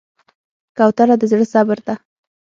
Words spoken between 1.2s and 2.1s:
زړه صبر ده.